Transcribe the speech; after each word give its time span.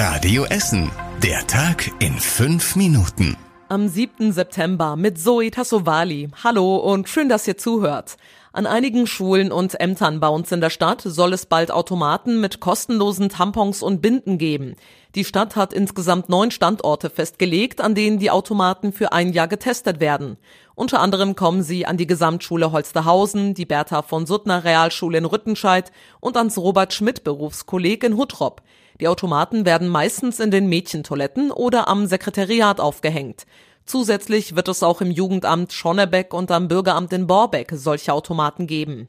Radio 0.00 0.44
Essen. 0.44 0.92
Der 1.24 1.44
Tag 1.48 1.90
in 1.98 2.12
fünf 2.12 2.76
Minuten. 2.76 3.36
Am 3.68 3.88
7. 3.88 4.30
September 4.30 4.94
mit 4.94 5.18
Zoe 5.18 5.50
Tassovali. 5.50 6.28
Hallo 6.44 6.76
und 6.76 7.08
schön, 7.08 7.28
dass 7.28 7.48
ihr 7.48 7.58
zuhört. 7.58 8.16
An 8.58 8.66
einigen 8.66 9.06
Schulen 9.06 9.52
und 9.52 9.78
Ämtern 9.78 10.18
bei 10.18 10.26
uns 10.26 10.50
in 10.50 10.60
der 10.60 10.70
Stadt 10.70 11.00
soll 11.02 11.32
es 11.32 11.46
bald 11.46 11.70
Automaten 11.70 12.40
mit 12.40 12.58
kostenlosen 12.58 13.28
Tampons 13.28 13.84
und 13.84 14.02
Binden 14.02 14.36
geben. 14.36 14.74
Die 15.14 15.24
Stadt 15.24 15.54
hat 15.54 15.72
insgesamt 15.72 16.28
neun 16.28 16.50
Standorte 16.50 17.08
festgelegt, 17.08 17.80
an 17.80 17.94
denen 17.94 18.18
die 18.18 18.32
Automaten 18.32 18.92
für 18.92 19.12
ein 19.12 19.32
Jahr 19.32 19.46
getestet 19.46 20.00
werden. 20.00 20.38
Unter 20.74 20.98
anderem 20.98 21.36
kommen 21.36 21.62
sie 21.62 21.86
an 21.86 21.98
die 21.98 22.08
Gesamtschule 22.08 22.72
Holsterhausen, 22.72 23.54
die 23.54 23.64
Bertha 23.64 24.02
von 24.02 24.26
Suttner 24.26 24.64
Realschule 24.64 25.18
in 25.18 25.24
Rüttenscheid 25.24 25.92
und 26.18 26.36
ans 26.36 26.58
Robert 26.58 26.92
Schmidt 26.92 27.22
Berufskolleg 27.22 28.02
in 28.02 28.16
Huttrop. 28.16 28.62
Die 29.00 29.06
Automaten 29.06 29.66
werden 29.66 29.86
meistens 29.86 30.40
in 30.40 30.50
den 30.50 30.68
Mädchentoiletten 30.68 31.52
oder 31.52 31.86
am 31.86 32.06
Sekretariat 32.06 32.80
aufgehängt. 32.80 33.46
Zusätzlich 33.88 34.54
wird 34.54 34.68
es 34.68 34.82
auch 34.82 35.00
im 35.00 35.10
Jugendamt 35.10 35.72
Schonnebeck 35.72 36.34
und 36.34 36.50
am 36.50 36.68
Bürgeramt 36.68 37.10
in 37.14 37.26
Borbeck 37.26 37.72
solche 37.72 38.12
Automaten 38.12 38.66
geben. 38.66 39.08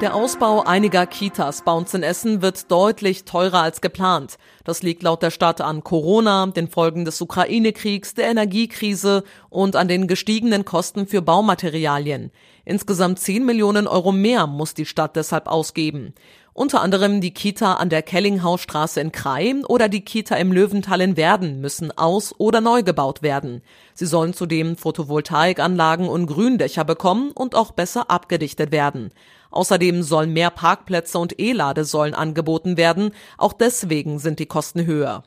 Der 0.00 0.14
Ausbau 0.14 0.62
einiger 0.62 1.06
Kitas 1.06 1.62
bei 1.62 1.72
uns 1.72 1.92
in 1.94 2.04
Essen 2.04 2.40
wird 2.40 2.70
deutlich 2.70 3.24
teurer 3.24 3.62
als 3.62 3.80
geplant. 3.80 4.38
Das 4.62 4.84
liegt 4.84 5.02
laut 5.02 5.24
der 5.24 5.32
Stadt 5.32 5.60
an 5.60 5.82
Corona, 5.82 6.46
den 6.46 6.68
Folgen 6.68 7.04
des 7.04 7.20
Ukraine-Kriegs, 7.20 8.14
der 8.14 8.28
Energiekrise 8.28 9.24
und 9.50 9.74
an 9.74 9.88
den 9.88 10.06
gestiegenen 10.06 10.64
Kosten 10.64 11.08
für 11.08 11.20
Baumaterialien. 11.20 12.30
Insgesamt 12.64 13.18
10 13.18 13.44
Millionen 13.44 13.88
Euro 13.88 14.12
mehr 14.12 14.46
muss 14.46 14.72
die 14.72 14.86
Stadt 14.86 15.16
deshalb 15.16 15.48
ausgeben. 15.48 16.14
Unter 16.58 16.80
anderem 16.80 17.20
die 17.20 17.30
Kita 17.30 17.74
an 17.74 17.88
der 17.88 18.02
Kellinghausstraße 18.02 19.00
in 19.00 19.12
Krai 19.12 19.54
oder 19.68 19.88
die 19.88 20.00
Kita 20.00 20.34
im 20.34 20.50
Löwental 20.50 21.00
in 21.00 21.16
Werden 21.16 21.60
müssen 21.60 21.96
aus- 21.96 22.34
oder 22.36 22.60
neu 22.60 22.82
gebaut 22.82 23.22
werden. 23.22 23.62
Sie 23.94 24.06
sollen 24.06 24.34
zudem 24.34 24.76
Photovoltaikanlagen 24.76 26.08
und 26.08 26.26
Gründächer 26.26 26.82
bekommen 26.82 27.30
und 27.30 27.54
auch 27.54 27.70
besser 27.70 28.10
abgedichtet 28.10 28.72
werden. 28.72 29.12
Außerdem 29.52 30.02
sollen 30.02 30.32
mehr 30.32 30.50
Parkplätze 30.50 31.20
und 31.20 31.38
E-Ladesäulen 31.38 32.16
angeboten 32.16 32.76
werden. 32.76 33.12
Auch 33.36 33.52
deswegen 33.52 34.18
sind 34.18 34.40
die 34.40 34.46
Kosten 34.46 34.84
höher. 34.84 35.22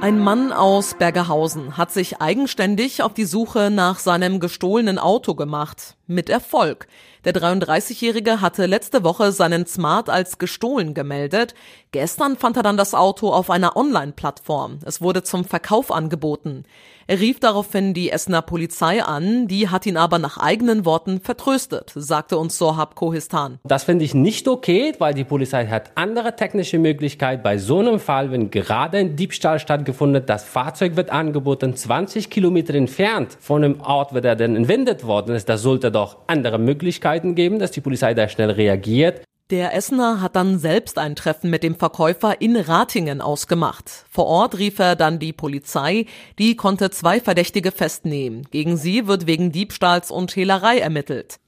Ein 0.00 0.20
Mann 0.20 0.52
aus 0.52 0.94
Bergerhausen 0.94 1.76
hat 1.78 1.90
sich 1.90 2.20
eigenständig 2.20 3.02
auf 3.02 3.14
die 3.14 3.24
Suche 3.24 3.70
nach 3.70 3.98
seinem 3.98 4.38
gestohlenen 4.38 4.98
Auto 4.98 5.34
gemacht. 5.34 5.96
Mit 6.06 6.28
Erfolg. 6.28 6.86
Der 7.24 7.32
33-Jährige 7.32 8.42
hatte 8.42 8.66
letzte 8.66 9.04
Woche 9.04 9.32
seinen 9.32 9.64
Smart 9.64 10.10
als 10.10 10.36
gestohlen 10.36 10.92
gemeldet. 10.92 11.54
Gestern 11.92 12.36
fand 12.36 12.58
er 12.58 12.62
dann 12.62 12.76
das 12.76 12.92
Auto 12.92 13.30
auf 13.30 13.48
einer 13.48 13.74
Online-Plattform. 13.76 14.80
Es 14.84 15.00
wurde 15.00 15.22
zum 15.22 15.46
Verkauf 15.46 15.90
angeboten. 15.90 16.64
Er 17.06 17.20
rief 17.20 17.38
daraufhin 17.38 17.92
die 17.92 18.10
Essener 18.10 18.40
Polizei 18.40 19.02
an, 19.02 19.46
die 19.46 19.68
hat 19.68 19.84
ihn 19.84 19.98
aber 19.98 20.18
nach 20.18 20.38
eigenen 20.38 20.86
Worten 20.86 21.20
vertröstet, 21.20 21.92
sagte 21.94 22.38
uns 22.38 22.56
Sohab 22.56 22.94
Kohistan. 22.94 23.58
Das 23.64 23.84
finde 23.84 24.06
ich 24.06 24.14
nicht 24.14 24.48
okay, 24.48 24.94
weil 24.98 25.12
die 25.12 25.24
Polizei 25.24 25.66
hat 25.66 25.90
andere 25.96 26.34
technische 26.34 26.78
Möglichkeiten. 26.78 27.42
Bei 27.42 27.58
so 27.58 27.80
einem 27.80 28.00
Fall, 28.00 28.30
wenn 28.30 28.50
gerade 28.50 28.98
ein 28.98 29.16
Diebstahl 29.16 29.58
stattgefunden 29.58 30.22
hat, 30.22 30.30
das 30.30 30.44
Fahrzeug 30.44 30.96
wird 30.96 31.10
angeboten, 31.10 31.76
20 31.76 32.30
Kilometer 32.30 32.74
entfernt 32.74 33.36
von 33.38 33.60
dem 33.60 33.80
Ort, 33.82 34.14
wo 34.14 34.18
er 34.18 34.36
denn 34.36 34.56
entwendet 34.56 35.06
worden 35.06 35.34
ist, 35.34 35.50
da 35.50 35.58
sollte 35.58 35.90
doch 35.94 36.18
andere 36.26 36.58
Möglichkeiten 36.58 37.34
geben, 37.34 37.58
dass 37.58 37.70
die 37.70 37.80
Polizei 37.80 38.14
da 38.14 38.28
schnell 38.28 38.50
reagiert. 38.50 39.22
Der 39.50 39.74
Essener 39.74 40.22
hat 40.22 40.36
dann 40.36 40.58
selbst 40.58 40.96
ein 40.98 41.16
Treffen 41.16 41.50
mit 41.50 41.62
dem 41.62 41.76
Verkäufer 41.76 42.40
in 42.40 42.56
Ratingen 42.56 43.20
ausgemacht. 43.20 44.06
Vor 44.10 44.24
Ort 44.24 44.58
rief 44.58 44.78
er 44.78 44.96
dann 44.96 45.18
die 45.18 45.34
Polizei, 45.34 46.06
die 46.38 46.56
konnte 46.56 46.90
zwei 46.90 47.20
Verdächtige 47.20 47.70
festnehmen. 47.70 48.46
Gegen 48.50 48.78
sie 48.78 49.06
wird 49.06 49.26
wegen 49.26 49.52
Diebstahls 49.52 50.10
und 50.10 50.34
Hehlerei 50.34 50.78
ermittelt. 50.78 51.40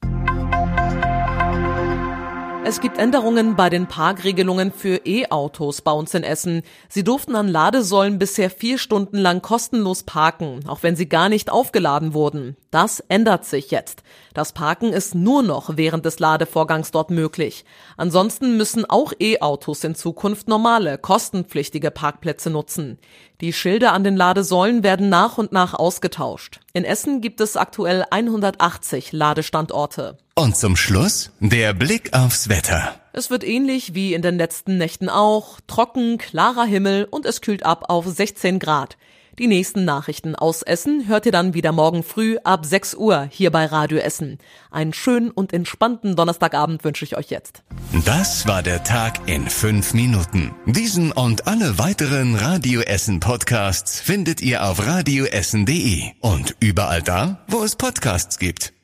Es 2.68 2.80
gibt 2.80 2.98
Änderungen 2.98 3.54
bei 3.54 3.70
den 3.70 3.86
Parkregelungen 3.86 4.72
für 4.72 5.06
E-Autos 5.06 5.82
bei 5.82 5.92
uns 5.92 6.14
in 6.14 6.24
Essen. 6.24 6.62
Sie 6.88 7.04
durften 7.04 7.36
an 7.36 7.46
Ladesäulen 7.46 8.18
bisher 8.18 8.50
vier 8.50 8.78
Stunden 8.78 9.18
lang 9.18 9.40
kostenlos 9.40 10.02
parken, 10.02 10.58
auch 10.66 10.82
wenn 10.82 10.96
sie 10.96 11.08
gar 11.08 11.28
nicht 11.28 11.48
aufgeladen 11.48 12.12
wurden. 12.12 12.56
Das 12.72 12.98
ändert 12.98 13.44
sich 13.44 13.70
jetzt. 13.70 14.02
Das 14.34 14.50
Parken 14.50 14.92
ist 14.92 15.14
nur 15.14 15.44
noch 15.44 15.76
während 15.76 16.04
des 16.04 16.18
Ladevorgangs 16.18 16.90
dort 16.90 17.12
möglich. 17.12 17.64
Ansonsten 17.96 18.56
müssen 18.56 18.84
auch 18.84 19.12
E-Autos 19.20 19.84
in 19.84 19.94
Zukunft 19.94 20.48
normale, 20.48 20.98
kostenpflichtige 20.98 21.92
Parkplätze 21.92 22.50
nutzen. 22.50 22.98
Die 23.40 23.52
Schilder 23.52 23.92
an 23.92 24.02
den 24.02 24.16
Ladesäulen 24.16 24.82
werden 24.82 25.08
nach 25.08 25.38
und 25.38 25.52
nach 25.52 25.72
ausgetauscht. 25.72 26.58
In 26.72 26.84
Essen 26.84 27.20
gibt 27.20 27.40
es 27.40 27.56
aktuell 27.56 28.04
180 28.10 29.12
Ladestandorte. 29.12 30.18
Und 30.38 30.54
zum 30.54 30.76
Schluss 30.76 31.30
der 31.40 31.72
Blick 31.72 32.12
aufs 32.12 32.50
Wetter. 32.50 33.00
Es 33.14 33.30
wird 33.30 33.42
ähnlich 33.42 33.94
wie 33.94 34.12
in 34.12 34.20
den 34.20 34.36
letzten 34.36 34.76
Nächten 34.76 35.08
auch, 35.08 35.60
trocken, 35.66 36.18
klarer 36.18 36.66
Himmel 36.66 37.08
und 37.10 37.24
es 37.24 37.40
kühlt 37.40 37.64
ab 37.64 37.86
auf 37.88 38.06
16 38.06 38.58
Grad. 38.58 38.98
Die 39.38 39.46
nächsten 39.46 39.86
Nachrichten 39.86 40.34
aus 40.34 40.60
Essen 40.60 41.08
hört 41.08 41.24
ihr 41.24 41.32
dann 41.32 41.54
wieder 41.54 41.72
morgen 41.72 42.02
früh 42.02 42.36
ab 42.44 42.66
6 42.66 42.96
Uhr 42.96 43.26
hier 43.30 43.50
bei 43.50 43.64
Radio 43.64 43.96
Essen. 43.96 44.36
Einen 44.70 44.92
schönen 44.92 45.30
und 45.30 45.54
entspannten 45.54 46.16
Donnerstagabend 46.16 46.84
wünsche 46.84 47.06
ich 47.06 47.16
euch 47.16 47.30
jetzt. 47.30 47.62
Das 48.04 48.46
war 48.46 48.62
der 48.62 48.84
Tag 48.84 49.26
in 49.30 49.48
fünf 49.48 49.94
Minuten. 49.94 50.54
Diesen 50.66 51.12
und 51.12 51.46
alle 51.46 51.78
weiteren 51.78 52.34
Radio 52.34 52.82
Essen 52.82 53.20
Podcasts 53.20 54.00
findet 54.00 54.42
ihr 54.42 54.68
auf 54.68 54.86
radioessen.de 54.86 56.12
und 56.20 56.56
überall 56.60 57.00
da, 57.00 57.42
wo 57.48 57.64
es 57.64 57.74
Podcasts 57.76 58.38
gibt. 58.38 58.75